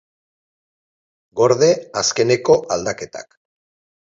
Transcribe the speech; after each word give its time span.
Gorde 1.41 1.69
azkeneko 2.03 2.57
aldaketak. 2.79 3.39